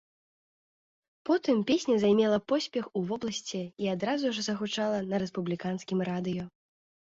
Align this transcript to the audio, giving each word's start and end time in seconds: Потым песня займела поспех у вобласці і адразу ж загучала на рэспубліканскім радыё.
Потым 1.29 1.57
песня 1.69 1.95
займела 2.05 2.39
поспех 2.53 2.85
у 3.01 3.03
вобласці 3.11 3.63
і 3.85 3.95
адразу 3.95 4.27
ж 4.41 4.49
загучала 4.51 4.99
на 5.15 5.23
рэспубліканскім 5.27 5.99
радыё. 6.13 6.43